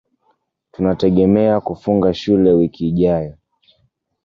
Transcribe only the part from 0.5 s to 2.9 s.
Tunategemea kufunga Shule wiki